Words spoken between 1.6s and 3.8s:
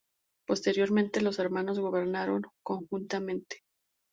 gobernaron conjuntamente.